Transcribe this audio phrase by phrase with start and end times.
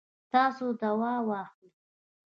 [0.31, 1.71] تاسو دوا واخلئ